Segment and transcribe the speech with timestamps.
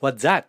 [0.00, 0.44] 我 Zack，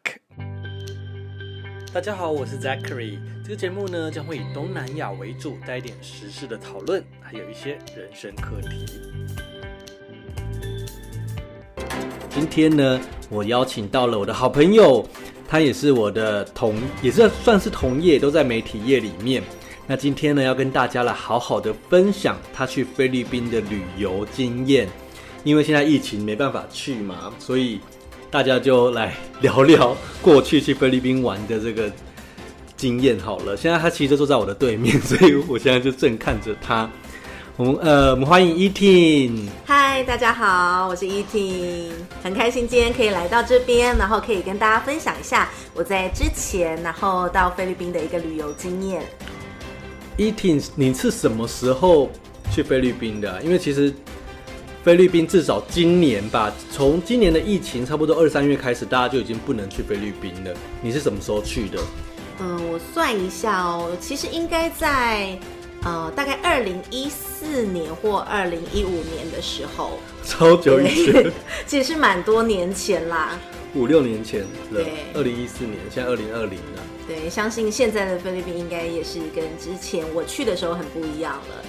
[1.91, 3.17] 大家好，我是 Zachary。
[3.43, 8.85] 这个节目呢，将会以东南亚为主，带一点时事的讨论，还有一些人生课题。
[12.29, 13.01] 今天呢，
[13.31, 15.03] 我邀请到了我的好朋友，
[15.47, 19.41] 他也是我的同，也是算是同业，都在媒体业里面。
[19.87, 24.87] 那今天呢，要跟大家来好好的分享他去菲律宾的旅游经验。
[25.43, 27.79] 因为现在疫情没办法去嘛，所以。
[28.31, 29.11] 大家就来
[29.41, 31.91] 聊聊过去去菲律宾玩的这个
[32.77, 33.57] 经验好了。
[33.57, 36.87] 现在他其实就坐在我的对面，所以我现在就正看着他。
[37.57, 39.49] 我们呃，我们欢迎依婷。
[39.65, 41.89] 嗨，大家好，我是 Eating，，
[42.23, 49.01] 很开心今天可以来到这边，然后可以跟大家分享一下我在之前然后到菲律宾的一个旅游经验。
[50.17, 52.11] 依婷，你是什么时候
[52.51, 53.41] 去菲律宾的？
[53.41, 53.91] 因为其实。
[54.89, 60.51] 菲律宾至少今年吧，从今年的疫情差不多二三月开始，大家就已经不能去菲律宾了。
[60.81, 61.79] 你是什么时候去的？
[62.39, 65.37] 嗯，我算一下哦，其实应该在
[65.83, 71.31] 呃大概二零一四年或二零一五年的时候，超久以前，
[71.67, 73.37] 其实是蛮多年前啦，
[73.75, 74.47] 五六年前了。
[74.73, 76.81] 对，二零一四年，现在二零二零了。
[77.07, 81.63] 对，相信现在的菲律宾应该也是跟之前我去的时候很不一样了。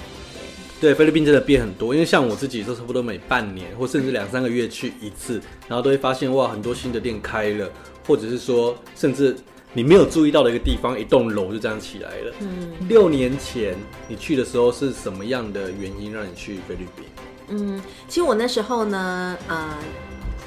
[0.81, 7.71] 对，菲律宾真的变很多，因为像我自己都差不多每半年或甚至两三个月去一次，然后都会发现哇，很多新的店开了，
[8.07, 9.37] 或者是说，甚至
[9.75, 12.33] 你没有注意到的一个地方，一栋楼就这样起来了。
[12.41, 13.77] 嗯，六年前
[14.09, 17.05] 你去的时候是什么样的原因让你去菲律宾？
[17.49, 19.77] 嗯，其实我那时候呢，呃，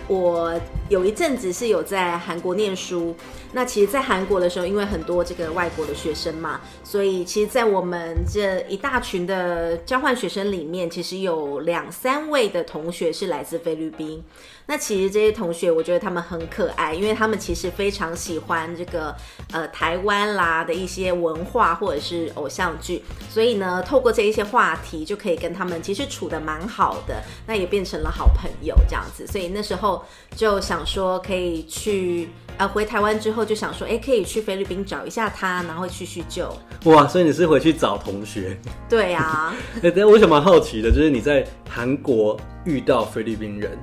[0.08, 0.60] 我
[0.90, 3.16] 有一阵子是有在韩国念书。
[3.56, 14.24] 那其实，在韩国的时候，因为很多这个外国的学生嘛，所以其实，在我们这一大群的交换学生里面，其实有两三位的同学是来自菲律宾。
[14.66, 19.16] 那其实这些同学，我觉得他们很可爱，因为他们其实非常喜欢这个
[19.52, 29.28] 呃台湾啦的一些文化或者是偶像剧，所以呢，透过这一些话题，就可以跟他们其实处的蛮好的，那也变成了好朋友这样子。
[29.28, 30.04] 所以那时候
[30.36, 33.44] 就想说，可以去呃回台湾之后。
[33.44, 36.50] 就想说，哎、欸，可以去菲律宾找一下他，然后去叙旧。
[36.86, 38.58] 哇，所以你是回去找同学？
[38.88, 39.56] 对呀、啊。
[39.84, 43.78] 哎，等下，我想蛮好奇的，就是你在韩国遇到菲律宾人，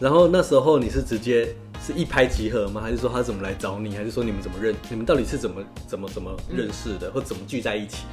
[0.00, 1.52] 然后那时候你是直接
[1.84, 2.80] 是一拍即合吗？
[2.80, 3.96] 还是说他怎么来找你？
[3.96, 4.74] 还是说你们怎么认？
[4.88, 8.04] 你们到底是怎么怎么怎么认识的，或怎么聚在一起？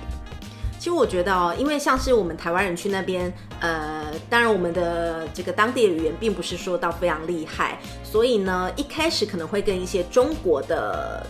[0.80, 11.26] 其实我觉得哦，因为像是我们台湾人去那边，呃，当然我们的这个当地的语言并不是说到非常厉害，所以呢，一开始可能会跟一些中国的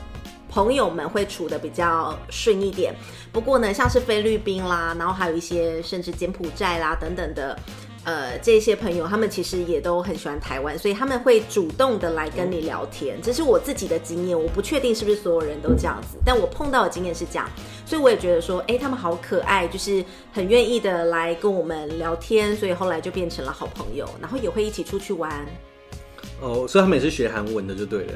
[0.49, 2.94] 朋友们会处得比较顺一点。
[3.31, 7.57] 不过呢，像是菲律宾啦，然后还有一些甚至柬埔寨啦等等的。
[8.05, 13.19] 呃，这些朋友他们其实也都很喜欢台湾，所以他们会主动的来跟你聊天。
[13.21, 17.49] 这是我自己的经验，我不确定是不是所有人都这样子，但我碰到的经验是这样，
[17.83, 25.44] 所以我也觉得说，哎，他们好可爱，就是很愿意的来跟我们聊天，所以后来就变成了好朋友，然后也会一起出去玩。
[26.41, 28.13] 哦，所以他们也是学韩文的就对了。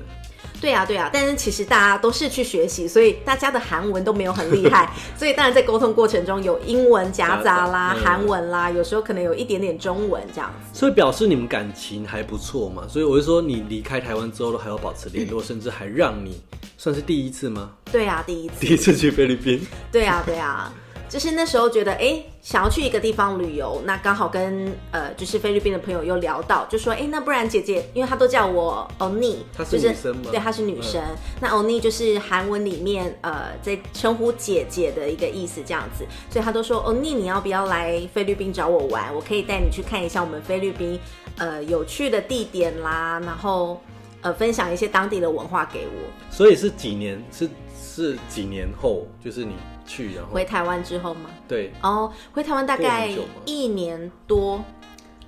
[0.62, 10.78] 对啊，对啊，但是其实大家都是去学习，所以大家的韩文都没有很厉害， 所以当然在沟通过程中有英文夹杂啦、韩文啦，有时候可能有一点点中文这样子。
[10.78, 12.84] 所以表示你们感情还不错嘛？
[12.90, 16.41] 所以我就说，你离开台湾之后都还要保持联络，甚至还让你
[16.78, 17.72] 算是第一次吗？
[17.90, 18.53] 对啊，第一次。
[18.59, 19.66] 第一次去菲律宾。
[19.94, 20.74] 对啊，对啊。
[21.09, 30.22] 就是那时候觉得，哎、欸，想要去一个地方旅游，那刚好跟呃，就是菲律宾的朋友又聊到，就说，哎、欸，那不然姐姐，因为她都叫我欧尼，她是女生吗？
[30.24, 31.02] 就是、对，她是女生。
[31.02, 39.14] 嗯、那欧尼就是韩文里面呃，在称呼姐姐的一个意思，这样子，所以她都说，欧尼，你要不要来菲律宾找我玩？
[39.16, 41.00] 我可以带你去看一下我们菲律宾
[41.38, 43.81] 呃有趣的地点啦，然后
[44.22, 46.36] 呃分享一些当地的文化给我。
[46.36, 47.20] 所以是几年？
[47.31, 47.50] 是
[47.81, 49.08] 是几年后？
[49.26, 49.56] 就是你。
[49.89, 51.31] 去然后回台湾之后吗？
[51.47, 53.09] 对，哦，oh, 回台湾大概
[53.44, 54.63] 一年多，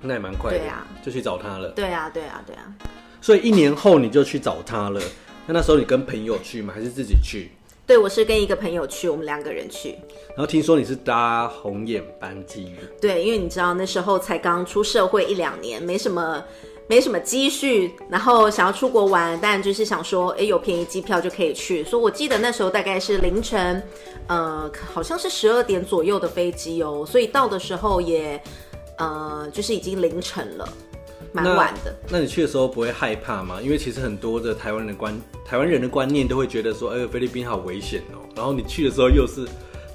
[0.00, 0.58] 那也蛮快的。
[0.58, 1.68] 对啊，就去找他了。
[1.70, 2.62] 对啊，对啊，对啊。
[3.20, 5.00] 所以一年后你就去找他了。
[5.46, 6.72] 那那时候你跟朋友去吗？
[6.72, 7.50] 还是自己去？
[7.84, 9.96] 对，我是跟一个朋友去，我们两个人去。
[10.28, 12.72] 然后听说你是搭红眼班机。
[13.00, 16.42] 对，因为你知道那时候才刚出社会一两年，没什么。
[16.92, 21.82] 没什么积蓄，然后想要出国玩，但就是想说，哎，有便宜机票就可以去。
[21.84, 23.82] 所以我记得那时候大概是凌晨，
[24.26, 27.02] 呃，好像是十二点左右的飞机哦。
[27.08, 28.38] 所以到的时候也，
[28.98, 30.68] 呃，就是已经凌晨了，
[31.32, 31.96] 蛮晚的。
[32.10, 33.58] 那，那你去的时候不会害怕吗？
[33.62, 38.20] 因为其实很多的台湾人观台湾人的观念都会觉得说，哎，菲律宾好危险哦。
[38.36, 39.48] 然后你去的时候又是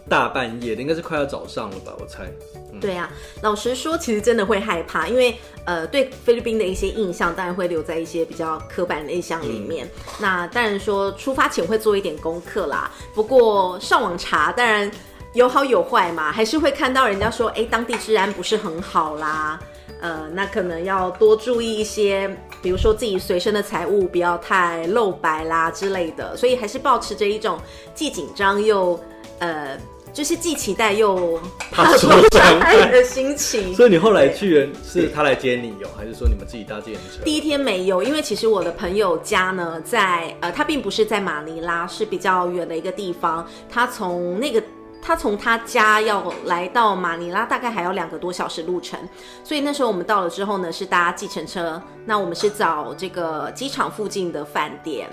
[0.09, 1.94] 大半夜的，应该是快要早上了吧？
[2.00, 2.24] 我猜。
[2.71, 3.09] 嗯、对啊，
[3.42, 9.86] 老实说，其实真的会害怕，因为呃，对菲律宾的一些印象，当然会留在一些比较刻板的印象里面。
[9.86, 12.92] 嗯、那当然说，出发前会做一点功课啦。
[13.13, 14.89] 不过上网查，当然
[15.33, 19.59] 有好有坏嘛，还是会看到人家说，哎，当地治安不是很好啦。
[20.00, 22.30] 呃，那可能要多注意一些，
[22.62, 26.38] 比如说自己随身的财物不要太露白啦之类的。
[26.38, 27.59] 所以还是保持着一种
[27.94, 29.00] 既紧张又
[29.39, 29.77] 呃。
[30.18, 37.24] 就是既期待又怕受伤害的心情，所以你后来去是他来接你有，还是说你们自己搭计程车？
[37.24, 43.48] 第一天没有，因为其实我的朋友家呢，在呃，他并不是在马尼拉，是比较远的一个地方。
[43.69, 44.64] 他从那个
[45.04, 49.00] 他从他家要来到马尼拉，大概还要两个多小时路程。
[49.44, 51.80] 所以那时候我们到了之后呢，是搭计程车。
[52.06, 55.08] 那我们是找这个机场附近的饭店。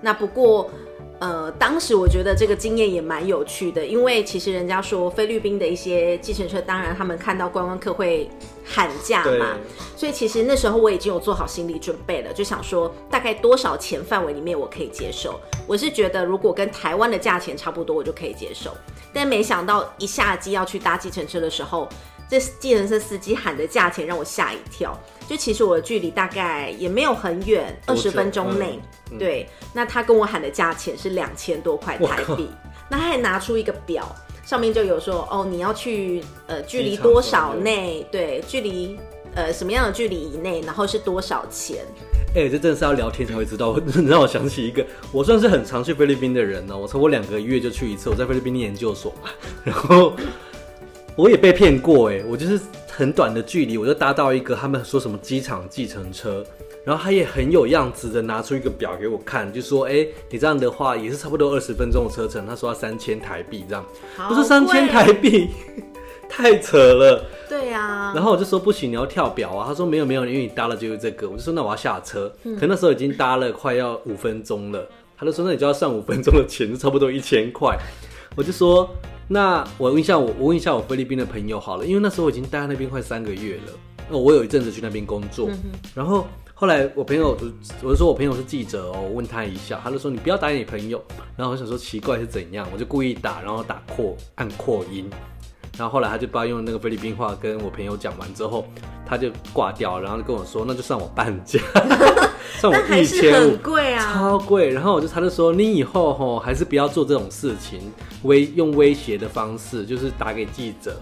[0.00, 0.70] 那不过。
[1.20, 8.30] 呃，当时我觉得这个经验也蛮有趣的，因为其实人家说菲律宾的一些计程车，当然他们看到观光客会
[8.64, 9.58] 喊价嘛，
[9.94, 15.38] 所以其实那时候我已经有做好心理准备了，就想说大概多少钱范围里面我可以接受。
[15.66, 18.74] 我是觉得如果跟台湾的价钱差不多，我就可以接受。
[19.12, 21.86] 但没想到一下机要去搭计程车的时候，
[22.30, 24.98] 这计程车司机喊的价钱让我吓一跳。
[25.30, 28.80] 就其实我的距离大概也没有很远，二十分钟内。
[29.12, 32.48] 嗯、对，那他跟我喊的价钱是两千多块台币。
[32.90, 34.12] 那他还拿出一个表，
[34.44, 38.04] 上面就有说哦，你要去呃距离多少内？
[38.10, 38.98] 对，距离
[39.36, 41.84] 呃什么样的距离以内，然后是多少钱？
[42.34, 43.78] 哎、欸，这真的是要聊天才会知道。
[44.08, 46.76] 让我想起一个，我算是很常去菲律宾的人呢。
[46.76, 48.10] 我超过两个月就去一次。
[48.10, 49.30] 我在菲律宾念研究所嘛，
[49.62, 50.12] 然后
[51.14, 52.10] 我也被骗过。
[52.10, 52.60] 哎，我就是。
[53.00, 56.44] 很短的距离，我就搭到一个他们说什么机场计程车，
[56.84, 63.82] 然后他也很有样子的拿出一个表给我看，就说：“哎、欸，你这样的话也是差不多二十分钟的车程。”他说要三千台币这样，
[64.28, 65.48] 我说三千台币
[66.28, 67.24] 太扯了。
[67.48, 69.64] 对呀、啊，然后我就说不行，你要跳表啊。
[69.66, 71.26] 他说没有没有，因为你搭了就是这个。
[71.26, 74.86] 我就说那我要下车，嗯、可那时候已经搭了快要五分钟了。
[75.16, 77.78] 他就说那你就要算五分钟的钱，就差不多一千块。
[78.36, 78.86] 我就说。
[79.32, 83.72] 那我问一下我，我问一下我菲律宾的朋友好了，因为那时候我已经待在那边快三个月了。
[84.10, 87.38] 那我有一阵子去那边工作，嗯、然后后来我朋友，
[87.80, 91.00] 我就说我朋友是记者哦，我问他一下，他就说你不要打给你朋友。
[91.36, 95.08] 然后我想说奇怪是怎样，我就故意打，然后打扩按扩音。
[95.80, 98.66] 然后后来他就不知道用那个菲律宾话跟我朋友讲完之后，
[99.06, 101.58] 他就挂掉，然后就跟我说那就算我半价。
[102.60, 104.68] 算我一千五，贵啊，超贵。
[104.68, 107.80] 然后我就他就说，你以后吼还是不要做这种事情，
[108.24, 111.00] 威用威胁的方式，就是打给记者。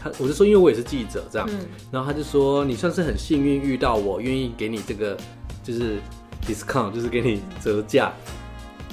[0.00, 1.48] 他我就说，因为我也是记者，这样。
[1.50, 1.58] 嗯、
[1.90, 5.16] 然后他就说，你算是很幸运遇到我，愿意给你这个
[5.64, 5.98] 就是
[6.46, 8.12] discount，就是给你折价。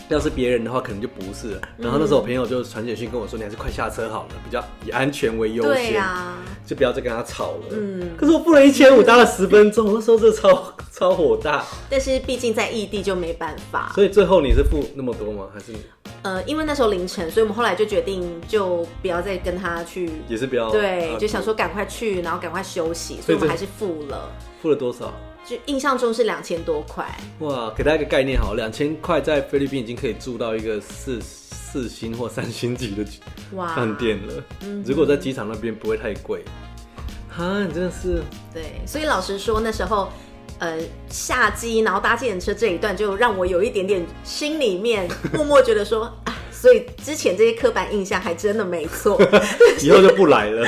[0.09, 1.61] 要是别人的话，可能就不是了。
[1.77, 5.71] 然后那时候我朋友就传简讯跟我说，你还是快下车好了，比较以安全为优先。
[5.71, 7.67] 对啊，就不要再跟他吵了。
[7.71, 8.09] 嗯。
[8.17, 11.63] 可是我付了一千五，搭了十分钟，那时候这超超火大。
[11.89, 13.91] 但是毕竟在异地就没办法。
[13.93, 15.47] 所以最后你是付那么多吗？
[15.53, 15.73] 还是？
[16.23, 20.09] 呃，因为那时候凌晨，所以我们后来就决定就不要再跟他去。
[20.27, 20.71] 也是不要。
[20.71, 24.31] 对，就想说赶快去，然后赶快休息，所以我们还是付了。
[24.61, 25.13] 付了多少？
[25.45, 27.05] 就印象中是两千多块。
[27.39, 33.05] 哇，给大家一个概念好，两千块在菲律宾已经可以住到一个四四星或三星级的
[33.75, 34.43] 饭店了。
[34.61, 36.43] 嗯，如果在机场那边不会太贵。
[37.35, 38.21] 啊，你真的是。
[38.53, 40.11] 对，所以老实说，那时候
[40.59, 40.77] 呃
[41.09, 49.19] 下机然后搭计程车这一段，就让我有一点点心里面 默默觉得说啊，所以之前这些刻板印象还真的没错，
[49.81, 50.67] 以后就不来了。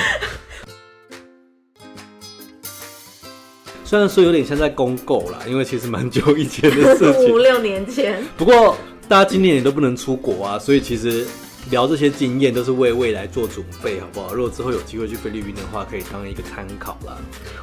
[3.91, 8.25] 虽然说有点像在公购啦，因为其实蛮久以前的事情， 五六年前。
[8.37, 8.77] 不过
[9.09, 11.27] 大家今年也都不能出国啊，所以其实
[11.69, 14.33] 聊这些经验都是为未来做准备，好不好？
[14.33, 17.17] 如果之后有机会去菲律宾的话，可以当一个参考啦。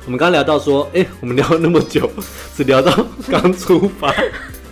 [0.04, 2.10] 我们刚刚聊到说，哎、欸，我们聊了那么久，
[2.54, 4.14] 只聊到刚出发。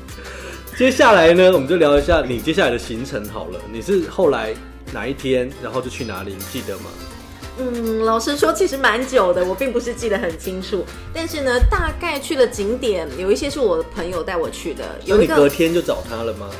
[0.76, 3.58] 接下来呢，我们就聊一下你接下来的行程好了。
[3.72, 4.52] 你是后来
[4.92, 6.34] 哪一天，然后就去哪里？
[6.34, 6.90] 你记得吗？
[7.58, 10.84] 嗯，老实说，其实蛮久的，我并不是记得很清楚。
[11.14, 14.84] 但是呢，大概去的景点有一些是我的朋友带我去的。
[15.04, 16.50] 有一个，你隔天就找他了吗？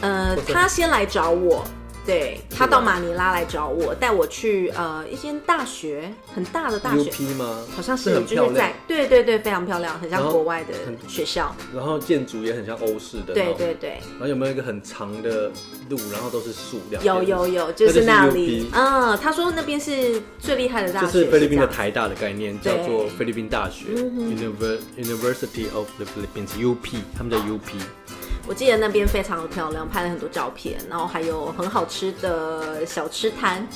[0.00, 1.64] 呃，他先来找我。
[2.06, 7.10] 对，他到马尼拉来找我，带我去呃一间大学，很大的大学。
[7.10, 7.64] UP 吗？
[7.74, 10.74] 好像是，就是在对对对，非常漂亮，很像国外的
[11.08, 11.54] 学校。
[11.74, 13.32] 然后建筑也很像欧式的。
[13.32, 13.98] 对对对。
[14.12, 15.50] 然后有没有一个很长的
[15.88, 16.80] 路，然后都是树？
[17.02, 18.68] 有有有，就是那里。
[18.74, 27.60] 嗯，他说那边是最厉害的大学，就是菲律宾的台大的概念，叫做菲律宾大学，University of the Philippines，UP，他们叫 UP。
[28.46, 33.66] 我记得那边非常的漂亮，拍了很多照片，然后还有很好吃的小吃摊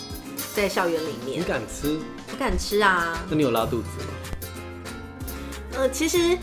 [0.55, 1.41] 在校园里面。
[1.41, 1.99] 你敢吃？
[2.27, 3.19] 不敢吃啊。
[3.31, 4.13] 那你有拉肚子吗？
[5.75, 6.37] 呃，其实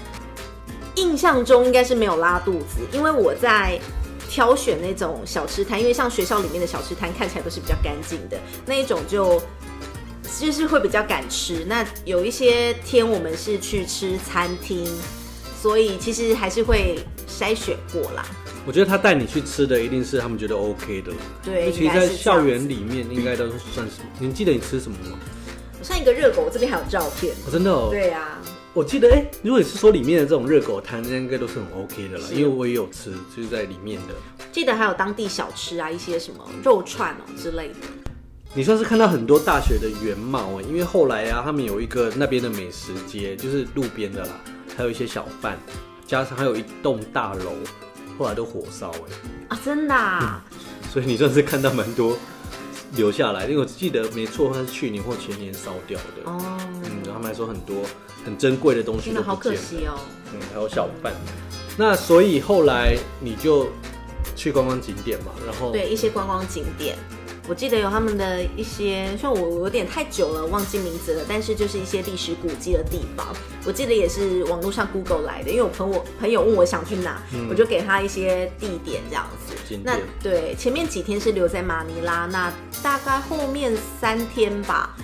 [0.96, 3.80] 印象中应该是没有拉肚子，因为我在
[4.28, 9.40] 挑选那种小吃摊，因为像学校里面的小吃摊看起来都是比较干净的那一种就，
[10.40, 11.64] 就就是会比较敢吃。
[11.68, 14.88] 那有一些天我们是去吃餐厅，
[15.66, 18.24] 所以其实还是会筛选过啦。
[18.68, 21.12] 我觉得他带你去吃的一定是他们觉得 OK 的。
[21.44, 24.04] 对，其实在校园里面应该都算是。
[24.20, 25.18] 你记得你吃什么吗？
[25.80, 27.34] 我像一个热狗，我这边还有照片。
[27.48, 27.88] 哦，真的哦。
[27.90, 28.40] 对啊。
[28.76, 34.46] 我记得，哎、欸，如果你是说里面的这种热狗摊，那应该都是很 OK 的了，因为我也有吃，就是在里面的。
[34.52, 37.76] 记得还有当地小吃啊，一些什么肉串哦之类的。
[38.54, 44.40] 你算是看到很多大学的原貌哎，因为后来啊，他们有一个那边的美食街，就是路边的啦，
[44.76, 45.58] 还有一些小贩，
[46.06, 47.52] 加上还有一栋大楼，
[48.18, 49.30] 后来都火烧哎。
[49.50, 50.90] 啊，真的、啊嗯。
[50.92, 52.18] 所以你算是看到蛮多
[52.96, 56.32] 留下来，因为我记得没错，它是去年或前年烧掉的。
[56.32, 56.58] 哦。
[56.84, 57.84] 嗯，他们还说很多。
[58.26, 60.00] 很珍贵的东西都不见了，好可惜哦。
[60.34, 61.14] 嗯，还有小贩。
[61.78, 63.68] 那所以后来你就
[64.36, 66.98] 去观光景点嘛，然后对一些观光景点，
[67.48, 73.28] 我记得有他们的一些，像我有点太久了忘记名字了，但是就是一些历史古迹的地方，
[73.66, 79.54] 我记得也是网络上 Google 来的，因为我朋友朋友问我想去哪，嗯、我就给他一些地点这样子。
[79.84, 83.72] 那对前面几天是留在马尼拉，那大概后面
[84.02, 84.96] 三天吧，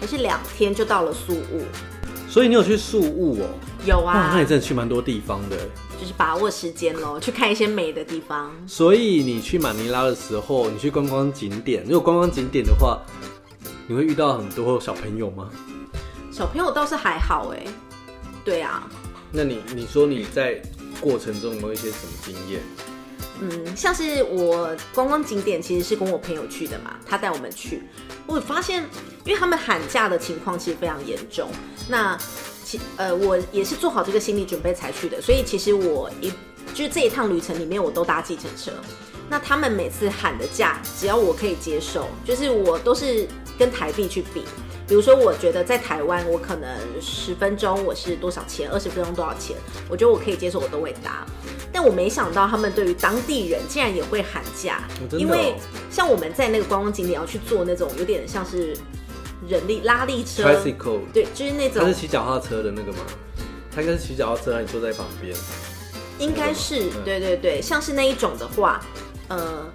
[0.00, 1.62] 还是两天就到了宿务。
[2.28, 3.48] 所以你有去宿务哦？
[3.86, 5.56] 有啊，那你真的去蛮多地方的，
[6.00, 8.50] 就是把握时间喽，去看一些美的地方。
[8.66, 13.00] 所以你去马尼拉的时候，你去观光景点，如果观光景点的话，
[13.86, 15.50] 你会遇到很多小朋友吗？
[16.30, 17.66] 小朋友倒是还好哎，
[18.44, 18.88] 对啊。
[19.32, 20.62] 那你你说你在
[21.00, 22.60] 过程中有没有一些什么经验？
[23.40, 27.82] 嗯，像是我观光景点其实是跟我朋友去的嘛，他带我们去。
[28.26, 28.82] 我发现，
[29.24, 31.48] 因为他们喊价的情况其实非常严重。
[31.88, 32.18] 那
[32.68, 36.30] 其呃，我也是做好这个心理准备才去的，所以其实我一
[36.74, 38.70] 就是这一趟旅程里面，我都搭计程车。
[39.30, 43.26] 那他们每次喊的价，只要我可以接受，就是我都是
[43.58, 44.44] 跟台币去比。
[44.86, 46.68] 比如说，我觉得在台湾，我可能
[47.00, 49.56] 十分钟我是多少钱，二十分钟多少钱，
[49.88, 51.26] 我觉得我可以接受，我都会搭。
[51.72, 55.54] 但我没想到他们对于当地人竟然也会喊价，哦，因为
[55.90, 58.74] 像我们在那个观光景点要去做那种有点像是
[59.48, 61.82] 人力拉力车，Tricycle，对，就是那种。
[61.82, 62.98] 他是骑脚踏车的那个吗？
[63.74, 65.34] 他应该是骑脚踏车，你坐在旁边。
[66.18, 68.80] 应该是，对对对，像是那一种的话，
[69.28, 69.66] 呃。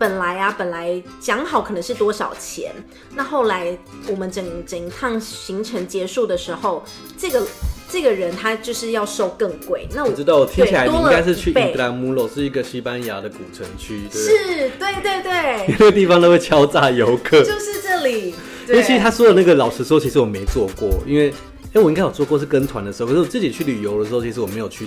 [0.00, 2.72] 本来啊，本来讲好可能是多少钱，
[3.16, 6.84] 那后来我们整整一趟行程结束的时候，
[7.16, 7.44] 这个
[7.90, 9.88] 这个人他就是要收更贵。
[9.92, 18.36] 那我，我知道，我听起来你应该是去伊德兰穆罗，是一个西班牙的古城区，对是，对对对， 那个地方都会敲诈游客，就是这里。
[18.68, 21.32] 因为其实他说的那个，老实说，其实我没做过，因为
[21.72, 24.86] 哎，我应该有做过是跟团的时候，可是我自己去旅游的时候，其实我没有去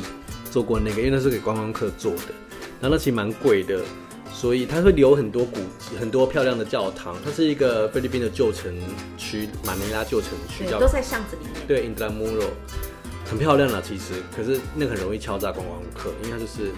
[0.50, 2.34] 做过那个，因为那是给观光客做的，
[2.80, 3.80] 然后那其实蛮贵的。
[4.34, 5.60] 所以它会留很多古
[6.00, 8.74] 很多漂亮的教堂，它是一个菲律宾的旧城
[9.18, 11.68] 区，马尼拉旧城区，都在巷子里面。
[11.68, 12.46] 对，Intramuros
[13.30, 16.72] 很漂亮啦，其实，可是那个很容易敲诈观光客，因为它就是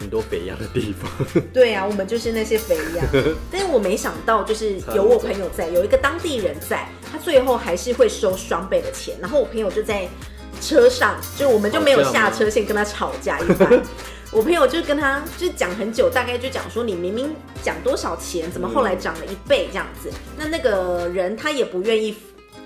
[0.00, 1.10] 很多肥羊的地方。
[1.52, 3.06] 对啊，我们就是那些肥羊。
[3.52, 9.14] 但是我没想到，就是有我朋友在，有一个当地人在，他最后还是会收双倍的钱。
[9.20, 10.08] 然后我朋友就在
[10.60, 13.80] 车上，就我们就没有下车，先跟他吵架一番。
[14.32, 20.08] 我朋友就跟他就讲很久，大概就讲说，你明明讲多少钱，怎么后来涨了一倍这样子？
[20.08, 22.16] 嗯、那那个人他也不愿意，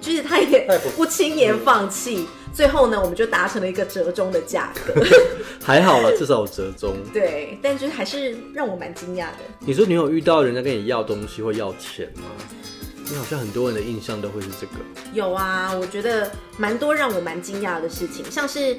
[0.01, 2.29] 就是他也不轻言放弃。
[2.44, 5.05] 嗯、最后呢，我们就达成了一个折中的价格，
[5.61, 6.95] 还好了，至少有折中。
[7.13, 9.39] 对，但就是还是让我蛮惊讶的。
[9.59, 12.23] 你说你有遇到人家跟你要东西或要钱吗？
[13.11, 14.73] 你好像很多人的印象都会是这个。
[15.13, 18.79] 有啊，我觉得蛮多让我蛮惊讶的事情，像是。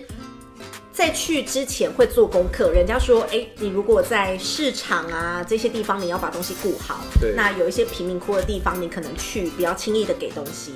[0.94, 7.02] 在去之前会做功课，人家说，哎、欸，你如果在市场啊这些地方，你要把东西顾好。
[7.20, 7.34] 对。
[7.36, 10.76] 那有一些贫民窟的地方，你可能去比较轻易的给东西。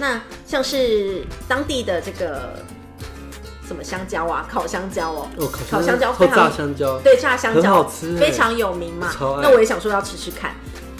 [0.00, 2.54] 那像是当地的这个
[3.68, 9.12] 什么香蕉啊，烤香蕉哦，哦烤，香蕉非常，炸香蕉，对，炸香蕉好吃，非常有名嘛。
[9.42, 10.54] 那我也想说要吃吃看，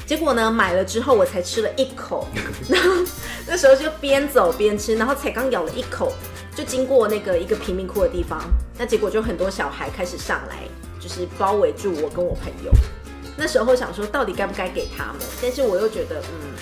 [0.07, 2.29] 结果呢，买了之后我才吃了一口，
[2.69, 2.91] 然 后
[3.47, 6.13] 那时候就边走边吃，然后才刚咬了一口。
[6.53, 8.43] 就经过那个一个贫民窟的地方，
[8.77, 10.65] 那结果就很多小孩开始上来，
[11.01, 12.73] 就是包围住我跟我朋友。
[13.37, 15.17] 那时候想说，到底该不该给他们？
[15.41, 16.53] 但是我又觉得，嗯，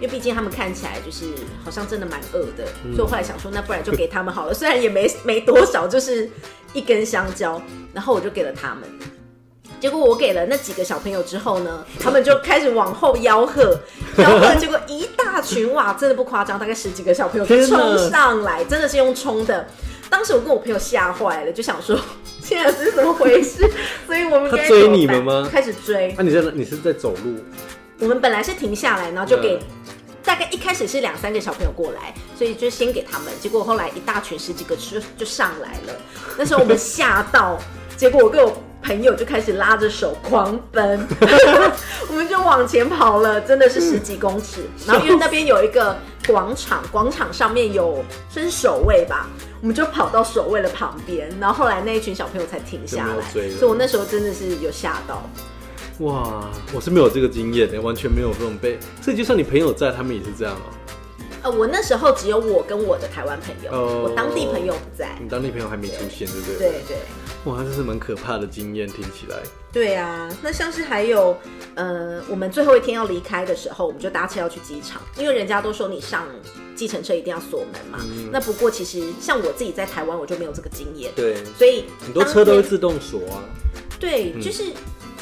[0.00, 1.26] 因为毕竟他们看起来就是
[1.64, 4.54] 好像真的蛮饿的，嗯，所以我后来想说，那不然就给他们好了。
[4.54, 6.30] 虽然也没没多少，就是
[6.72, 7.60] 一根香蕉，
[7.92, 8.82] 然后我就给了他们。
[9.80, 13.78] 结果我给了那几个小朋友之后呢，他们就开始往后吆喝，
[14.16, 19.68] 吆喝，结果一大群哇，真的不夸张，大概十几个小朋友冲上来，真的是用冲的。
[20.10, 21.96] 当时我跟我朋友吓坏了，就想说
[22.40, 23.70] 现在是怎么回事？
[24.06, 25.48] 所以我们他追你们吗？
[25.52, 26.12] 开始追。
[26.16, 27.36] 那、啊、你在你是在走路？
[28.00, 29.58] 我们本来是停下来，然后就给
[30.24, 33.32] 大概一开始是两三个小朋友过来，所以就先给他们。
[33.40, 35.98] 结果后来一大群十几个就就上来了，
[36.36, 37.58] 那时候我们吓到，
[37.96, 41.06] 结果我跟我朋友就开始拉着手狂奔，
[42.08, 44.62] 我们就往前跑了，真的是十几公尺。
[44.86, 49.26] 然后因为那边有一个广场，广场上面有算是守卫吧。
[49.60, 55.28] 我们就跑到守卫的旁边，然后后来那一群小朋友才停下来，所以我那时候真的是有吓到。
[56.00, 58.78] 哇，我是没有这个经验的，完全没有这种被。
[59.02, 60.62] 所以就算你朋友在，他们也是这样哦。
[61.42, 65.16] 呃，我那时候只有我跟我的台湾朋友，哦，我当地朋友不在。
[65.20, 66.58] 你当地朋友还没出现，对不对？
[66.58, 66.96] 对对。
[67.44, 69.36] 哇，这是蛮可怕的经验，听起来。
[69.72, 71.36] 对啊，那像是还有，
[71.74, 76.26] 呃，我们最后一天要离开的时候，我们就搭车要去机场，因为人家都说你上
[76.76, 77.98] 计程车一定要锁门嘛。
[78.02, 78.30] 嗯。
[78.32, 81.10] 那不过其实像我自己在台湾，我就没有这个经验。
[81.16, 81.36] 对。
[81.56, 83.42] 所以很多车都会自动锁啊。
[83.98, 84.64] 对，就是。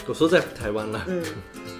[0.07, 1.05] 我说在台湾啦。
[1.09, 1.23] 嗯。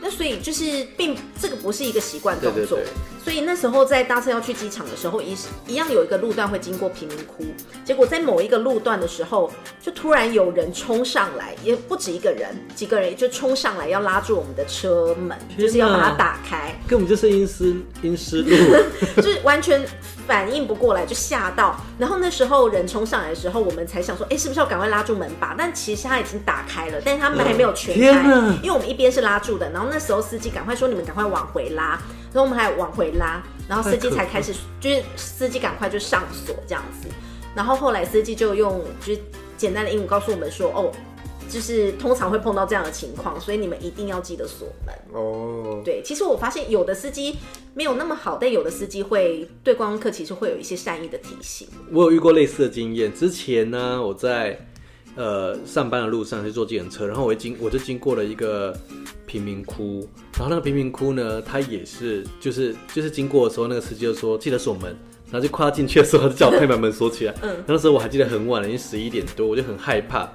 [0.03, 2.93] 那所以就是并这个不是一个习惯动作，对对对，
[3.27, 7.45] 所以那时候在搭车要去机场的时候，一一样有一个路段会经过贫民窟，
[7.85, 9.51] 结果在某一个路段的时候，
[9.83, 18.57] 就突然有人冲上来，也不止一个人，几个人就冲上来要拉住我们的车门，就是要把它打开，根本就是阴湿阴湿路，
[19.21, 19.85] 就是完全。
[20.27, 25.55] 反应不过来就吓到，然后那时候人冲上来的时候，我们才想说，哎，是不是要赶快拉住门把？
[25.57, 28.25] 但其实他已经打开了，但是他们还没有全开，
[28.61, 31.97] 因为我们一边是拉住的，然后那时候司机赶快说，你们赶快往回拉，
[32.37, 37.09] 然后我们还往回拉，然后司机才开始，就是司机赶快就上锁这样子，
[37.55, 39.21] 然后后来司机就用就是
[39.57, 40.93] 简单的英语告诉我们说，哦。
[41.49, 45.77] 就是通常会碰到这样的情况，所以你们一定要记得锁门哦。
[45.77, 45.85] Oh.
[45.85, 47.37] 对，其实我发现有的司机
[47.73, 51.69] 没有那么好，但有的司机会对观光客其实会有一些善意的提醒。
[51.93, 54.59] 我有遇过类似的经验，之前呢，我在
[55.17, 58.79] 呃上班的路上去坐计程车，然后我经我就经过了一个
[59.27, 64.95] 贫民窟，然后那个贫民窟呢，它也是就是就是经过的时候，那个司机就说记得锁门，
[65.31, 67.35] 然后就快要进去的时候，他就叫我快把门锁起来。
[67.43, 70.31] 嗯，那时候我还记得很晚了，已经十一点多，我就很害怕。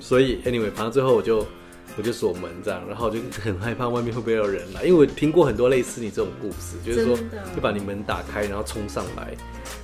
[0.00, 1.46] 所以，anyway，反正最后我就
[1.96, 7.16] 我就锁门这样，然后我就很害怕外面会不会有人来，因为我听过很多类似你这种故事，就是说
[7.54, 9.36] 就把你门打开，然后冲上来，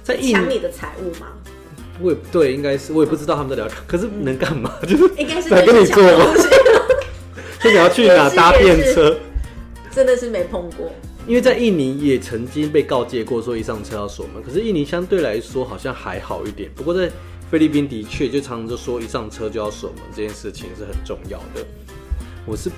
[0.02, 1.28] 在抢你的财物吗？
[2.00, 4.72] 我也对，应该是我也不知道他们在聊，可是能干嘛？
[4.86, 6.48] 就是应该是来跟你做东西，
[7.62, 9.16] 就你要去哪搭便车？
[9.90, 10.90] 真的是没碰过，
[11.26, 17.10] 因为在印尼也曾经被告诫过说一上车要锁门，可是印尼相对来说好像还好一点，不过在。
[17.48, 21.64] 菲律宾的确就常常就说一上车就要锁门，这件事情是很重要的。
[22.44, 22.68] 我是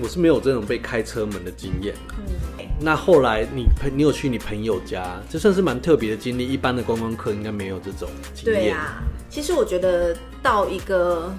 [0.00, 1.94] 我是没有这种被开车门的经验。
[2.18, 6.48] 嗯，那后来你朋你有去你朋友家，这算是蛮特别的经历。
[6.48, 8.62] 一般的观光客应该没有这种经验。
[8.62, 11.34] 对呀、啊，其实我觉得到一个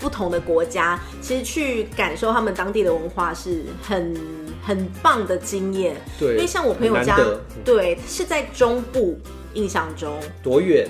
[0.00, 4.16] 不同的国家，其实去感受他们当地的文化是很
[4.62, 5.96] 很棒的经验。
[6.18, 7.18] 对，因为像我朋友家，
[7.64, 9.18] 对，是在中部，
[9.54, 10.88] 印象中多远？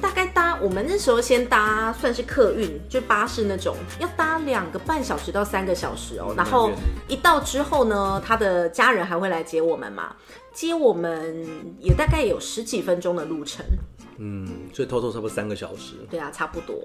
[0.00, 6.34] 大概搭我们那时候先搭算是客运，就巴士那种，要搭两个半小时到三个小时哦、喔。
[6.36, 6.70] 然后
[7.08, 10.14] 一到之后呢，他的家人还会来接我们嘛，
[10.52, 11.46] 接我们
[11.78, 13.64] 也大概有十几分钟的路程。
[14.22, 15.94] 嗯，所以偷偷差不多三个小时。
[16.10, 16.76] 对啊，差不多。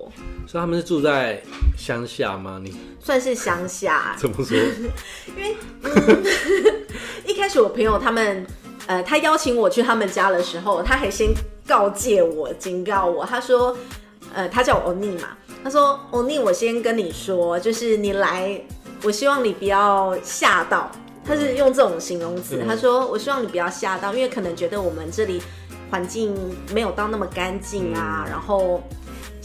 [0.48, 1.42] 所以他们是住在
[1.78, 2.60] 乡下吗？
[2.64, 4.16] 你算是乡下。
[4.20, 4.58] 怎么说？
[5.28, 6.24] 因为、嗯、
[7.28, 8.46] 一开始我朋友他们。
[8.88, 11.34] 呃，他邀请我去他们家的时候，他还先
[11.68, 13.26] 告诫我、警告我。
[13.26, 13.76] 他说，
[14.34, 15.30] 呃，他叫我欧尼嘛。
[15.64, 18.62] 他说，欧尼，我先跟你说，就是你来，
[19.04, 20.92] 我希望你不要吓到。
[21.26, 22.64] 他是用这种形容词。
[22.68, 25.42] 他说，我希望你不要吓到，因为可能觉得我们这里
[25.90, 26.36] 环境
[26.74, 28.82] 没有到那么干净啊，然后。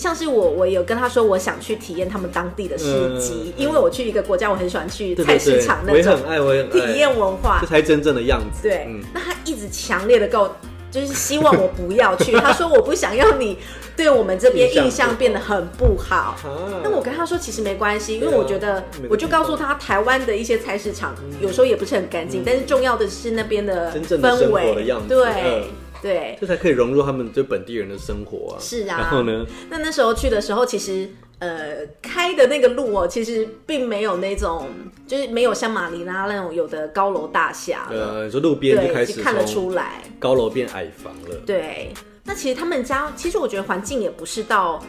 [0.00, 2.84] 像是我，我有跟他说，我想去体验他们当地的市
[3.20, 6.86] 集，嗯，因为我去一个国家，我很喜欢去菜市场那种，我也很爱，我也很爱。
[6.86, 8.62] 体验文化，这才真正的样子。
[8.62, 10.56] 对，嗯，那他一直强烈的告，
[10.90, 12.32] 就是希望我不要去。
[12.40, 13.58] 他说我不想要你
[13.94, 16.34] 对我们这边印象变得很不好。
[16.82, 25.64] 那我跟他说其实没关系，因为我觉得，我就告诉他台湾的一些菜市场有时候也不是很干净，嗯，但是重要的是那边的氛围，对。
[26.00, 28.56] 嗯对，这才可以融入他们对本地人的生活啊。
[28.60, 29.46] 是啊，然后呢？
[29.68, 31.08] 那那时候去的时候，其实
[31.38, 34.68] 呃开的那个路哦，其实并没有那种，
[35.06, 37.88] 就是没有像马尼拉那种有的高楼大厦。
[37.90, 41.36] 呃，你说路边就开始看得出来，高楼变矮房了。
[41.46, 41.92] 对，
[42.24, 44.82] 那其实他们家，其实我觉得环境也不是到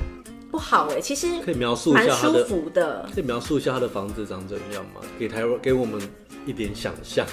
[0.52, 3.08] 不好哎、欸，其实可以描述一下舒服的。
[3.14, 5.02] 可以描述一下他的房子长怎样吗？
[5.18, 6.02] 给台湾给我们
[6.46, 7.26] 一点想象，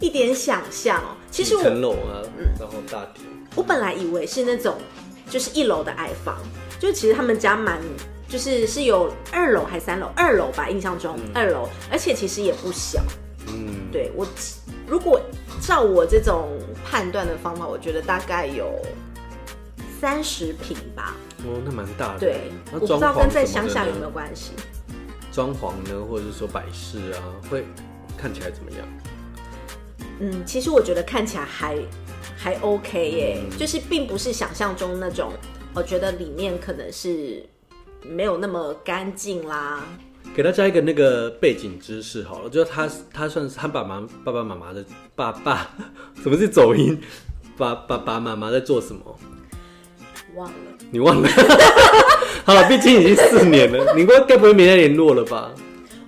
[0.00, 1.16] 一点想象哦。
[1.30, 3.24] 其实我层楼啊，嗯，然后大厅。
[3.54, 4.76] 我本来以为是那种
[5.28, 6.38] 就是一楼的矮房，
[6.78, 7.80] 就其实他们家蛮
[8.28, 13.02] 就是是有二楼还三楼，二楼吧，印象中、嗯、二楼，而且其实也不小。
[13.48, 14.26] 嗯，对我
[14.86, 15.20] 如果
[15.60, 16.48] 照我这种
[16.84, 18.70] 判断的方法，我觉得大概有
[20.00, 21.16] 三十平吧。
[21.38, 22.20] 哦，那蛮大的。
[22.20, 24.52] 对，我不知道跟在乡下有没有关系。
[25.32, 27.18] 装潢呢，或者是说摆饰啊，
[27.50, 27.64] 会
[28.16, 28.80] 看起来怎么样？
[30.20, 31.76] 嗯，其实我觉得看起来还
[32.36, 35.32] 还 OK 耶，嗯、就是并不是想象中那种，
[35.74, 37.44] 我觉得里面可能是
[38.02, 39.82] 没有那么干净啦。
[40.34, 45.70] 给大家一个那个背景知识好了，就是他他算是他爸妈爸爸妈妈的爸爸，
[46.22, 47.00] 什么是走音？
[47.56, 49.18] 爸爸爸妈妈在做什么？
[50.34, 50.54] 忘了。
[50.90, 51.28] 你忘了？
[52.44, 55.50] 好了，毕竟已经四年了，你该不会没再联络了吧？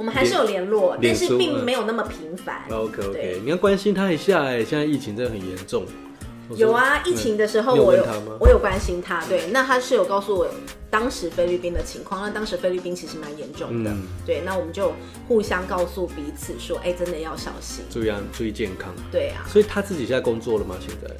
[0.01, 2.63] 我们还是有联络，但是并没有那么频繁。
[2.71, 5.85] OK OK，你要关心他一下哎，现在疫情真的很严重。
[6.57, 8.03] 有啊，疫情的时候我有
[8.41, 10.49] 我有关心他，对，那他是有告诉我
[10.89, 14.91] 当时菲律宾的情况，那当时菲律宾其实蛮严重的，对，那我们就
[15.29, 18.95] 互相告诉彼此说，哎，真的要小心，注意啊，注意健康。
[19.13, 20.77] 对啊，所以他自己现在工作了吗？
[20.81, 21.15] 现在？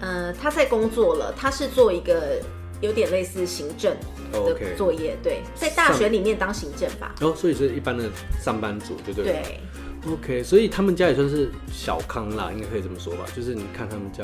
[0.00, 2.40] 嗯，他在工作了，他是做一个。
[2.80, 3.96] 有点类似行政
[4.32, 7.14] 的作业，对，在大学里面当行政吧。
[7.20, 8.10] 哦，所以是一般的
[8.42, 9.32] 上班族，对不对？
[9.32, 9.60] 对。
[10.12, 13.24] OK，所以他们家也算是小康啦，应该可以这么说吧。
[13.34, 14.22] 就是你看他们家，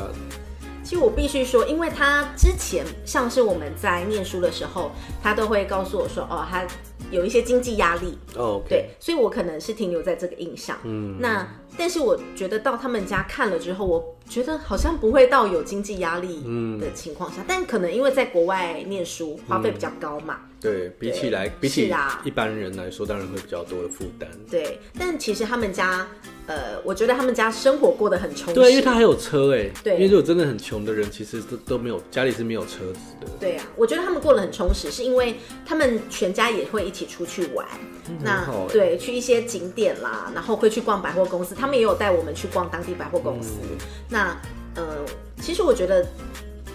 [0.84, 6.66] 其实我必须说，因为他之前像是我们在念书的时候，他都会告诉我说，哦，他
[7.10, 8.18] 有一些经济压力。
[8.36, 10.76] 哦，对，所以我可能是停留在这个印象。
[10.84, 11.48] 嗯，那。
[11.78, 16.42] 但是我觉得到他们家看了之后，我觉得好像不会到有经济压力
[16.80, 21.92] 的情况下，嗯、但可能因为在国外念书花费比较高嘛，嗯、对，比起来，比起
[22.24, 24.28] 一般人来说，当然会比较多的负担。
[24.50, 26.06] 对，但其实他们家。
[26.46, 28.54] 呃，我觉得他们家生活过得很充实。
[28.54, 29.70] 对，因为他还有车哎。
[29.84, 33.28] 对，因为如果真的很穷的人，其实都都没有家里是没有车子的。
[33.38, 37.64] 对啊，我觉得他们过得很充实，是因为他们全家也会一起出去玩。
[38.08, 41.54] 嗯、那对，去一些景点啦，然后会去逛百货公司。
[41.54, 43.52] 他们也有带我们去逛当地百货公司。
[43.62, 44.36] 嗯、那
[44.74, 44.96] 呃，
[45.40, 46.04] 其实我觉得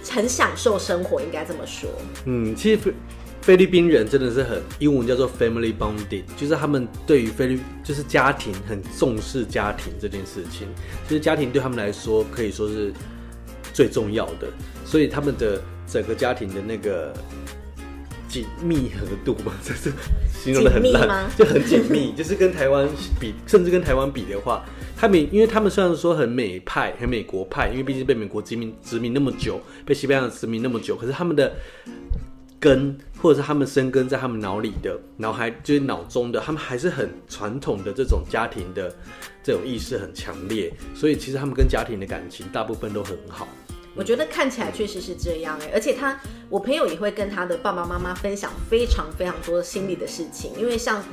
[0.10, 1.90] 很享受生活，应该这么说。
[2.24, 2.94] 嗯，其实。
[3.46, 10.68] 菲律宾人真的是很英文叫做 family bonding，就是他们对于菲律就是家庭很重视家庭这件事情，
[11.08, 12.92] 就是家庭对他们来说可以说是
[13.72, 14.48] 最重要的，
[14.84, 17.14] 所以他们的整个家庭的那个
[18.28, 19.92] 紧密合度嘛， 就是
[20.34, 24.66] 形容的很烂，就很紧密，就是跟台湾比，甚至跟台湾比的话，
[24.98, 31.54] 他们因为他们虽然说很美派、很美国派，因为毕竟被美国殖民殖民那么久，被西班牙殖民那么久，可是他们的。
[32.66, 38.92] 根，或者是他们生根在他们脑里的脑海，就是脑中的，他们还是很传统的这种家庭的
[39.44, 43.48] 这种意识很强烈，所以其实他们跟家庭的感情大部分都很好。
[43.94, 51.04] 我觉得看起来确实是这样哎，而且他，我朋友也会跟他的爸爸妈妈分享非常非常多心里的事情，因为像，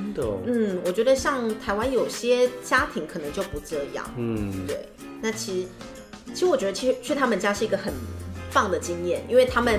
[0.47, 4.88] 嗯，我觉得像台湾有些家庭可能就不这样，嗯，对。
[5.21, 5.69] 那其实，
[6.33, 7.93] 其实我觉得去去他们家是一个很
[8.55, 9.79] 棒的经验，因为他们。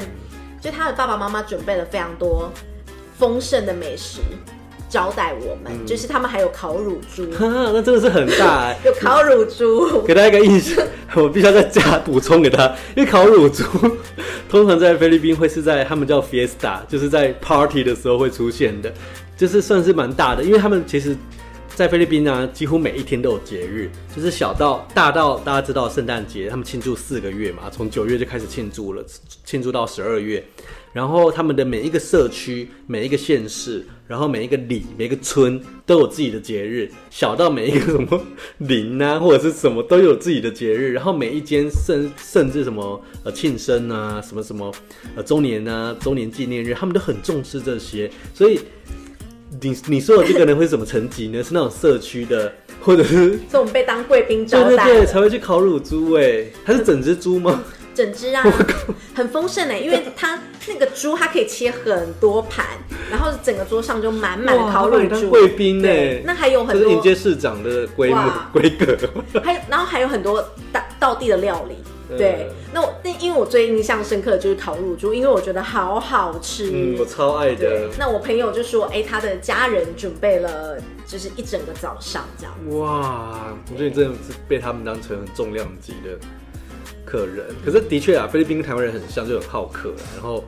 [0.63, 2.49] 就他的爸爸妈妈准备了非常多
[3.19, 4.21] 丰盛的美食
[4.89, 10.81] 招待我们，嗯、就是他们还有烤乳猪， 那真的是很大哎， 有烤乳猪，给大家一个印象，
[11.15, 13.63] 我必须要再加补充给他，因为烤乳猪
[14.47, 18.93] 通常在菲律宾会是在他们叫 fiesta，就是在 party 的时候会出现的，
[19.35, 21.17] 就是算是蛮大的，因为他们其实。
[21.75, 29.03] 在菲律宾呢，几乎每一天都有节日，就是小到大到大家知道圣诞节，他们庆祝四个月嘛，从九月就开始庆祝了，
[29.43, 30.43] 庆祝到十二月。
[30.91, 38.21] 然后他们的每一个社区、每一个县市，然后每一个里、每一个村都有自己的节日，小到每一个什么
[38.59, 40.93] 林啊或者是什么都有自己的节日。
[40.93, 44.71] 然后每一间甚甚至什么呃庆生啊，什么什么
[45.15, 48.59] 呃周年啊、周年纪念日，他们都很重视这些，所以。
[49.63, 51.41] 你你说的这个人会是什么层级呢？
[51.41, 57.63] 是那种社区的，或者是这种被当贵宾招待，对对对，才会去烤乳猪哎，它是整只猪吗？
[57.95, 58.43] 整只啊，
[59.13, 62.65] 很丰盛哎，因为它那个猪它可以切很多盘，
[63.09, 68.97] 然后整个桌上就满满的烤乳猪，贵宾哎，那还有很多迎接市长的规模规格，
[69.43, 71.75] 还有然后还有很多道道地的料理。
[72.09, 77.89] 对，那我那因为我最印象深刻的就是烤乳猪，因为我觉得好好吃，嗯，我超爱的。
[77.97, 82.53] 那我朋友就说，哎、欸，他的家人准备了，就是一整个早上这样。
[82.77, 86.17] 哇，我觉得你真的是被他们当成很重量级的
[87.05, 87.45] 客人。
[87.65, 90.43] 可是的确啊，菲律宾跟台湾人很像，就很好客，然后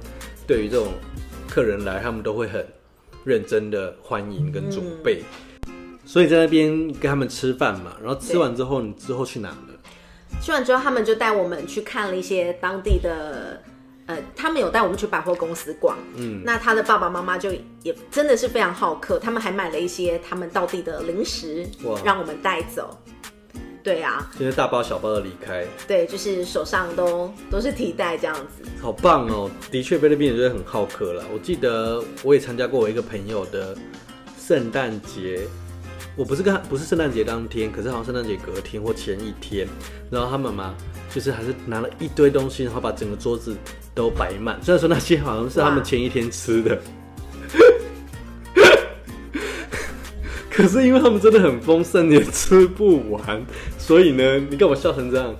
[0.46, 0.90] 对于这种
[1.50, 2.66] 客人来，他们都会很
[3.24, 5.24] 认真的欢迎跟准备。
[5.68, 5.74] 嗯、
[6.06, 9.50] 所以在那边跟他们吃饭嘛，然后吃完之后，你之后去哪
[10.36, 10.42] 了？
[10.42, 13.62] 吃完之后，他们就带我们去看了一些当地的。
[14.08, 22.96] 呃，他们有带我们去百货公司逛，嗯，那他的爸爸妈妈就也真的是非常好客，他们还买了一些他们当地的零食，哇，让我们带走。
[23.84, 29.50] 对啊，现在大包小包的离开，对，就是手上都都是提袋这样子，好棒哦！
[29.72, 31.26] 的确，菲律宾人就是很好客了。
[31.34, 33.76] 我记得我也参加过我一个朋友的
[34.38, 35.48] 圣诞节。
[36.16, 39.68] 我不是跟他不是圣诞节当天，可是好像圣诞节隔天或前一天，
[40.10, 40.74] 然后他妈妈
[41.14, 43.56] 就是还是拿了一堆东西，然后把整个桌子
[43.94, 44.58] 都摆满。
[44.64, 46.80] 虽然说那些好像是他们前一天吃的，
[50.50, 53.46] 可是因为他们真的很丰盛，也吃不完，
[53.78, 55.36] 所以呢，你干嘛笑成这样？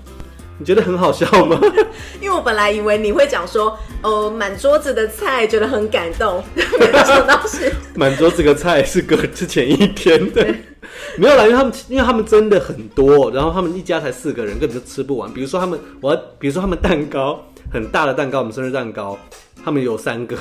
[0.58, 1.60] 你觉得很好笑吗？
[2.22, 10.56] 因为我本来以为你会讲说，哦，满桌子的菜，觉得很感动， 没想到是 满桌子的菜是隔之前一天的，对
[11.18, 15.30] 没有啦，因为他们因为他们真的很多，然后他们一家才四个人，根本就吃不完。
[15.34, 19.18] 比如说他们，我要比如说他们蛋糕很大的蛋糕，我们生日蛋糕，
[19.64, 20.38] 他们有三个，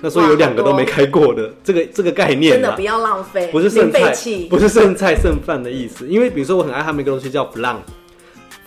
[0.00, 4.14] 那所以有两个都没开过的，这个这个概念真的不要浪费，不是剩菜，
[4.48, 6.06] 不是剩菜剩饭的意思。
[6.06, 7.78] 因为比如说我很爱他们一个东西叫 flan。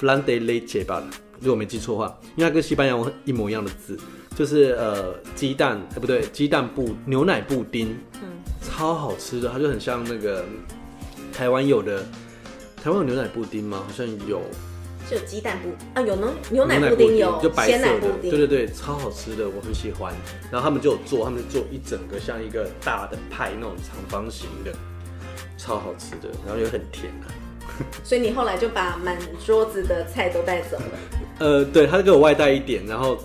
[0.02, 1.04] Flan de leche 吧，
[1.40, 3.96] 如果我没记错的话，因为它跟西班牙文一模一样的字，
[4.36, 8.28] 就是呃鸡蛋，哎、欸、不对，鸡蛋布牛奶布丁，嗯，
[8.64, 10.44] 超好吃的，它就很像那个
[11.32, 12.04] 台湾有的，
[12.84, 13.84] 台湾有牛奶布丁吗？
[13.86, 14.42] 好像有，
[15.08, 20.12] 是有鸡蛋布啊，有呢，牛奶布丁有，就白色的，对对对，超好吃的，我很喜欢。
[20.52, 24.74] 然后他们就有做，他们就做一整个像一个大的派那种长方形的，
[25.60, 27.30] 超好吃的，然后又很甜啊。
[28.04, 30.84] 所以你后来就把满桌子的菜都带走了。
[31.40, 33.18] 呃，对，他就给我外带一点，然后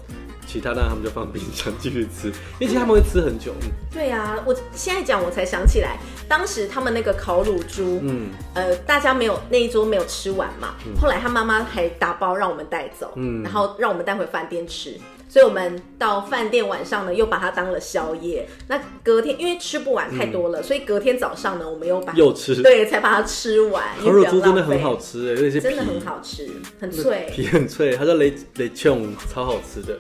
[0.46, 2.28] 其他呢他们就放冰箱继续吃，
[2.58, 3.52] 因为其实他们会吃很久。
[3.62, 14.98] 嗯、对啊，我现在讲我才想起来，当时他们那个烤乳猪，嗯，呃，大家没有那一桌没有吃完嘛，嗯、后来他妈妈还打包让我们带走，嗯，然后让我们带回饭店吃。
[15.28, 18.48] 所以我们到饭店晚上呢，又把它当了宵夜。
[18.68, 23.84] 那隔天因为吃不完太多了，嗯、所以隔天早上呢，我们又把又吃，对，才把它吃完。
[24.00, 26.48] 烤乳猪真的很好吃哎，那些真的很好吃，
[26.80, 29.96] 很脆， 皮很脆，它叫雷雷琼，超好吃的。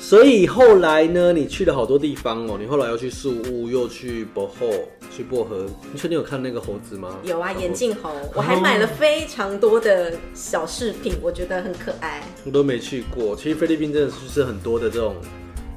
[0.00, 2.56] 所以后来呢，你去了好多地方哦。
[2.58, 4.66] 你后来又去树屋，又去薄荷，
[5.14, 5.66] 去薄荷。
[5.92, 7.16] 你确定有看那个猴子吗？
[7.22, 8.10] 有啊，眼镜猴。
[8.34, 12.22] 我还买了非常多的小饰品，我觉得很可爱。
[12.44, 13.36] 我都没去过。
[13.36, 15.14] 其实菲律宾真的是很多的这种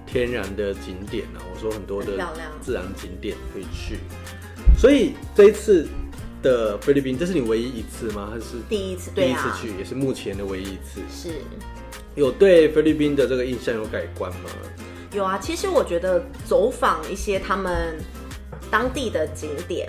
[0.08, 1.44] 天然的景点啊。
[1.54, 2.14] 我说很多的
[2.62, 3.98] 自然景点可以去。
[4.80, 5.86] 所以这一次
[6.42, 8.30] 的菲律宾，这是你唯一一次吗？
[8.32, 9.12] 还是第一次？
[9.14, 11.02] 第一次去，也是目前的唯一一次。
[11.12, 11.30] 是。
[12.16, 14.50] 有对菲律宾的这个印象有改观吗？
[15.14, 17.98] 有啊，其实我觉得走访一些他们
[18.72, 19.88] 当地的景点，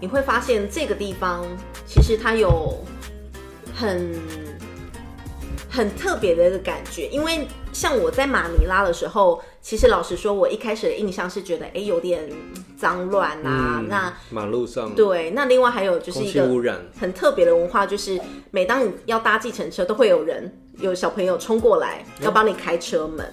[0.00, 1.44] 你会发现这个地方
[1.86, 2.76] 其实它有
[3.72, 4.14] 很
[5.70, 7.06] 很特别的一个感觉。
[7.08, 12.28] 因为像我在马尼拉的时候，其实老实说，我一开始的印象是觉得，哎，有点
[12.76, 13.78] 脏乱啊。
[13.80, 16.48] 嗯、那马路上对，那另外还有就是一个
[16.98, 20.52] 很特别的文化，就是每当你要搭计程车，都会有人。
[20.80, 23.24] 有小朋友冲过来要帮你开车门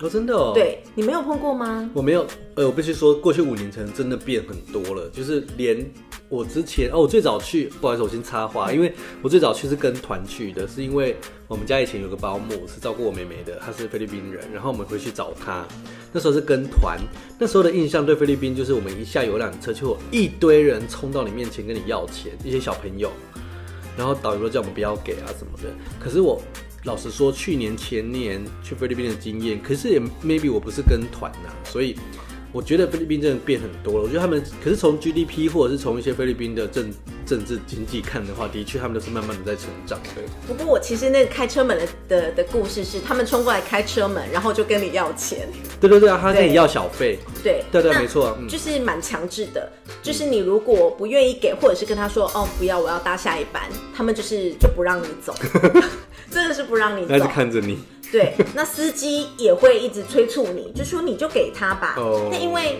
[0.00, 0.52] 哦，真的哦？
[0.54, 1.88] 对，你没有碰过吗？
[1.92, 5.84] 我没有，呃，我必须说，过去五年前真的变很多了，就是连
[6.28, 11.16] 我之前哦，我最早去，不好意思，我先插话，因为我最早去是跟团去的，是因为
[11.48, 15.66] 我们家以前有个保姆是照顾我妹妹的，她是菲律宾人，然后我们回去找她，
[16.12, 16.98] 那时候是跟团，
[17.38, 23.10] 那时候的印象对菲律宾就是我们一下游览车就有一堆人冲到你面前跟你要钱，一些小朋友，
[23.96, 26.40] 然后导游都叫我们不要给啊什么的，可是我。
[26.88, 31.94] 老实说，去年前年去菲律宾的经验，可是也 maybe 我不是跟团呐，所以
[32.52, 34.04] 我觉得菲律宾真的变很多了。
[34.04, 36.92] 我觉得他们，可是从 GDP 或者是从一些菲律宾的政
[37.26, 40.22] 政治经济看的话，的确他们都是慢慢的在成长的。
[40.46, 45.46] 不过我其实那个开车门的的的故事是，他们冲过来开车门，然后就跟你要钱。
[45.80, 47.18] 对对对啊，他跟你要小费。
[47.42, 49.70] 对对对，没错，就是蛮强制的。
[50.02, 53.62] 就是你如果不愿意给，或者是跟他说哦不要，我要搭下一班，
[53.94, 55.34] 他们就是就不让你走。
[56.30, 57.78] 真的是不让你走，还是看着你。
[58.10, 61.94] 对，那司机也会一直催促你，就说你就给他吧。
[61.98, 62.28] 哦。
[62.32, 62.78] 那因为，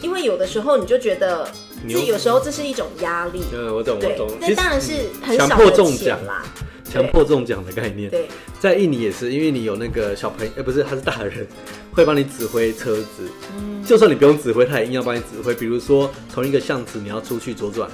[0.00, 1.46] 因为有的时候你就觉得，
[1.88, 3.42] 这有时候这是一种压力。
[3.52, 4.30] 嗯，我懂，我懂。
[4.40, 5.56] 那当然是很小的钱啦。
[5.56, 6.42] 强迫中奖啦，
[6.90, 8.08] 强迫中奖的概念。
[8.10, 8.26] 对，
[8.58, 11.46] 在印尼也是，因为你有那个小朋友，哎，不是，他是大人，
[11.92, 13.28] 会帮你指挥车子。
[13.56, 13.84] 嗯。
[13.84, 15.54] 就算你不用指挥，他也硬要帮你指挥。
[15.54, 17.86] 比如说，从一个巷子你要出去左转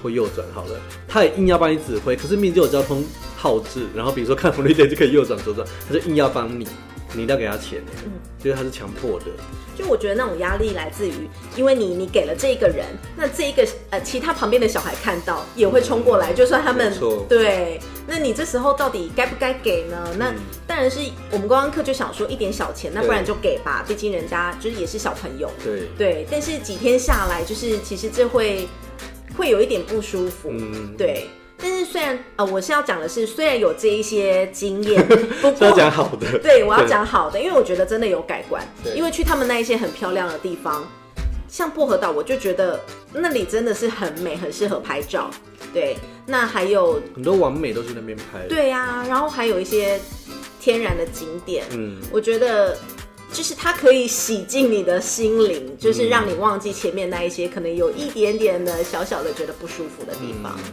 [0.00, 2.14] 或右转，好了，他也硬要帮你指挥。
[2.14, 3.04] 可是，面就有交通。
[3.42, 6.64] 号志，然后比如说看红绿灯就可以右转左转，他就硬要帮你，
[7.12, 9.26] 你一定要给他钱，嗯，就是他是强迫的。
[9.76, 16.92] 就我觉得那种压力来自于，因为你你给了这一个人，那这一个呃其他旁边的小孩看到也会冲过来，就算他们
[17.28, 20.14] 对，那你这时候到底该不该给呢？
[20.16, 20.32] 那
[20.68, 21.00] 当然是
[21.32, 26.26] 我们观光客就想说一点小钱，那不然就给吧，毕竟人家就是也是小朋友，对对。
[26.30, 28.68] 但是几天下来，就是其实这会
[29.36, 31.26] 会有一点不舒服，嗯，对。
[31.62, 35.06] 但是虽然呃，我是要讲的是，虽然有这一些经验，
[35.40, 36.36] 不过要讲好的。
[36.40, 38.60] 对，我要讲好的，因为我觉得真的有改观。
[38.96, 40.84] 因为去他们那一些很漂亮的地方，
[41.48, 42.80] 像薄荷岛，我就觉得
[43.12, 45.30] 那里真的是很美，很适合拍照。
[45.72, 45.96] 对，
[46.26, 48.44] 那还有很多完美都去那边拍。
[48.48, 50.00] 对呀、啊，然后还有一些
[50.60, 52.76] 天然的景点，嗯，我觉得
[53.32, 60.58] 就是它可以洗净你的心灵，就是让你忘记前面那一些可能有一点点的小小的觉得不舒服的地方。
[60.58, 60.72] 嗯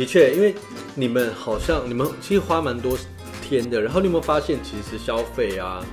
[0.00, 0.54] 的确，因为
[0.94, 2.96] 你们好像你们其实花蛮多
[3.42, 5.84] 天的，然后你有没有发现，其实消费啊，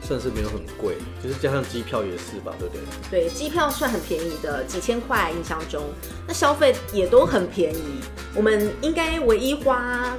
[0.00, 2.82] 算是没有很贵，就是加上机票也是吧，对不对？
[3.10, 5.82] 对，机票算很便宜的，几千块印象中，
[6.24, 8.00] 那消费也都很便宜。
[8.32, 10.16] 我们应该唯一花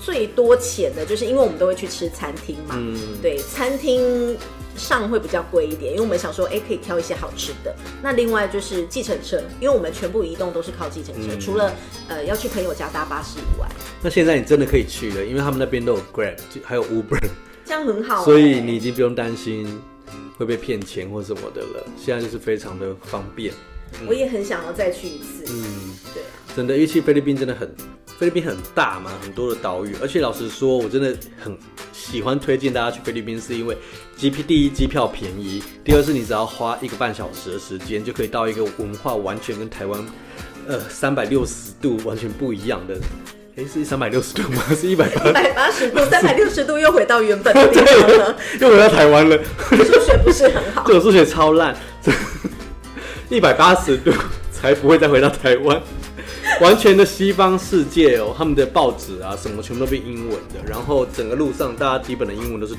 [0.00, 4.36] 最多钱的，就是因为我们都会去吃餐厅嘛，嗯，对，餐厅。
[4.76, 7.74] 上会比较贵一点，因为我们想说，哎，可以挑一些好吃的。
[8.02, 11.72] 那另外就是计程车，因为我们全部移动都是靠计程车，嗯、除了
[12.08, 13.68] 呃要去朋友家搭巴士以外。
[14.02, 17.20] 那现在你真的可以去了，因为他们那边都有 Grab，还有 Uber，
[17.64, 18.24] 这样很好、欸。
[18.24, 19.80] 所以你已经不用担心
[20.36, 21.86] 会被骗钱或什么的了。
[21.96, 23.52] 现在就是非常的方便。
[24.00, 25.44] 嗯、我也很想要再去一次。
[25.48, 26.22] 嗯，对。
[26.56, 27.74] 真的，因为去菲律宾真的很，
[28.18, 31.56] 菲律宾很大嘛，很多的岛屿，而且老实说，我真的很
[31.92, 33.76] 喜欢推荐大家去菲律宾，是因为
[34.16, 40.04] 第一机票便宜，第二是你只要花一个半小时的时间，就可以到一个文化完全跟台湾，
[40.68, 42.94] 呃，三百六十度完全不一样的，
[43.56, 44.62] 哎、欸，是三百六十度吗？
[44.80, 45.28] 是一百八？
[45.28, 49.36] 一百八十度， 三百六十度又回到原本的地方了， 又回到台湾了。
[49.70, 51.76] 数学不是很好，对，我数学超烂，
[53.28, 54.12] 一百八十度
[54.52, 55.82] 才不会再回到台湾。
[56.62, 62.74] 完全的西方世界哦，他们的报纸啊什么全部都变英文的，然后整个路上大家基本的英文都是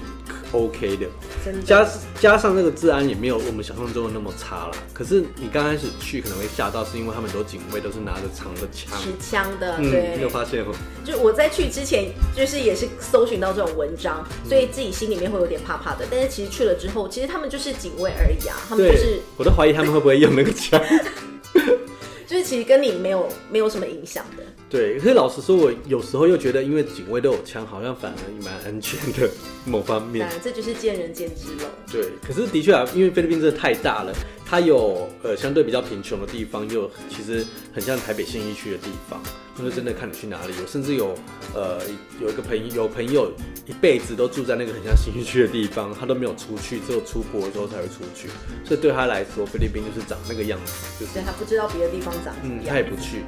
[0.54, 1.08] OK 的，
[1.44, 1.88] 真的加
[2.20, 4.72] 加上那个治安也没有我们想象中的那么差啦。
[4.94, 10.72] 可是你刚开始去可能会吓到，是因为他们很多警卫都是拿着长的枪，持枪的，对，你有发现吗？
[11.04, 16.06] 就我在去之前，就是也是搜寻到这种文章，所以自己心里面会有点怕怕的。
[16.10, 20.80] 但是其实去了之后，其实他们就是警卫而已啊，他们就是，我都怀疑他们会不会用那个枪。
[22.28, 24.44] 就是其实跟你没有没有什么影响的。
[24.70, 29.30] 对，可是老实说，我有时候又觉得，因为警卫都有枪，好像反而蛮安全的
[29.66, 30.28] 某方面。
[30.44, 31.70] 这就是见仁见智了。
[31.92, 34.12] 对，可是的确啊，因为菲律宾真的太大了，
[34.54, 39.20] 它有呃相对比较贫穷的地方，又其实很像台北信义区的地方。
[39.58, 40.54] 那就真的看你去哪里。
[40.62, 41.16] 有甚至有
[41.56, 41.80] 呃
[42.22, 43.32] 有一个朋友，有朋友
[43.66, 48.28] 一辈子都住在那个很像信义区的地方，他都没有出去，只有出国的时候才会出去。
[48.64, 52.64] 所以对他来说，菲律宾就是长那个样子，就是他不知道别的地方长什么样。
[52.64, 53.24] 嗯，他也不去。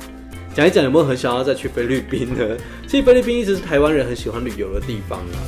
[0.54, 2.56] 讲一讲有没有很想要再去菲律宾呢？
[2.88, 5.42] 其实菲律宾一直是台湾人很喜欢旅游的地方啊，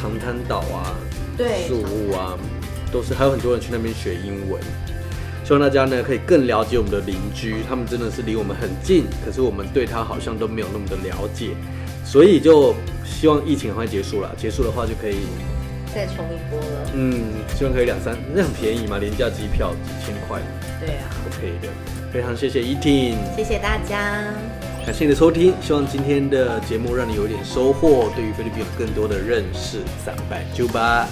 [0.00, 0.96] 长滩岛啊，
[1.36, 2.38] 对，宿务啊，
[2.90, 4.62] 都是还有很多人去那边学英文。
[5.44, 11.50] 希望大家呢可以更了解我们的邻居，他们真的是离我们很近，可是我们对他好像都没有那么的了解，
[12.02, 15.16] 所以就希望疫情快结束了，结束的话就可以
[15.94, 16.90] 再冲一波了。
[16.94, 17.20] 嗯，
[17.54, 20.40] 希望可以两三，那很便宜嘛，廉价机票几千块。
[20.80, 21.68] 对啊，OK 的。
[22.10, 24.24] 非常谢谢依婷，谢谢大家，
[24.86, 29.82] 感谢你的收听，希望今天的节目让你有点收获，对于菲律宾有更多的认识。
[30.02, 31.06] 三百九吧。